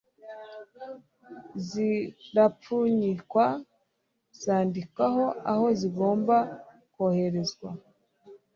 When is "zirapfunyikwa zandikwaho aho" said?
1.67-5.65